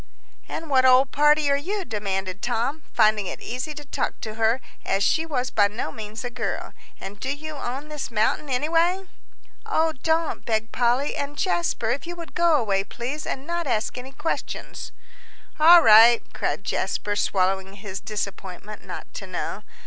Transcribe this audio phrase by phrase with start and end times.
[0.49, 4.59] "And what old party are you?" demanded Tom, finding it easy to talk to her,
[4.83, 6.73] as she was by no means a girl.
[6.99, 9.03] "And do you own this mountain, anyway?"
[9.63, 11.15] "Oh, don't," begged Polly.
[11.15, 14.91] "And Jasper, if you would go away, please, and not ask any questions."
[15.59, 19.61] "All right," said Jasper, swallowing his disappointment not to know.